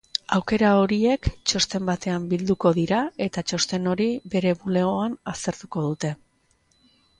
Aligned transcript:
Aukera 0.35 0.69
horiek 0.83 1.27
txosten 1.51 1.85
batean 1.89 2.25
bilduko 2.31 2.71
dira 2.79 3.03
eta 3.27 3.45
txosten 3.51 3.87
hori 3.93 4.09
bere 4.37 4.57
bulegoan 4.65 5.17
aztertuko 5.37 5.87
dute. 5.93 6.15